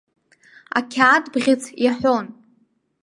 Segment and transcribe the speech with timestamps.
[0.79, 2.25] Ақьаад-бӷьыц иаҳәон.